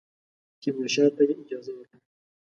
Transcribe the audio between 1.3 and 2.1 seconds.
اجازه ورکړه.